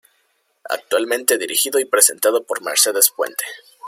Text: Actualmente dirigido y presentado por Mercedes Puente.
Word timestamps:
Actualmente 0.67 1.37
dirigido 1.37 1.79
y 1.79 1.85
presentado 1.85 2.43
por 2.43 2.63
Mercedes 2.63 3.11
Puente. 3.11 3.45